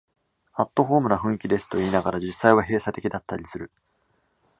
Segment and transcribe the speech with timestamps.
[0.55, 3.69] アットホームな雰囲気ですと言いながら、実際は閉鎖的だったりする